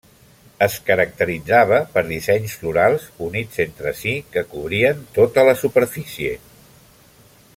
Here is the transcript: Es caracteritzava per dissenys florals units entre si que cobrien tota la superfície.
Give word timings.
Es 0.65 0.75
caracteritzava 0.85 1.77
per 1.97 2.03
dissenys 2.07 2.55
florals 2.63 3.05
units 3.27 3.61
entre 3.67 3.93
si 4.01 4.15
que 4.35 4.45
cobrien 4.55 5.05
tota 5.21 5.47
la 5.51 5.57
superfície. 5.63 6.37